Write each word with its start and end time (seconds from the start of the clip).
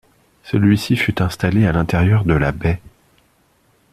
Celui-ci 0.45 0.95
fut 0.97 1.21
installé 1.21 1.67
à 1.67 1.71
l'intérieur 1.71 2.25
de 2.25 2.33
la 2.33 2.51
baie. 2.51 2.81